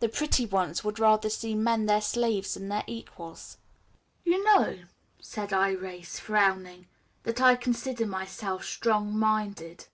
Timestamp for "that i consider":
7.22-8.04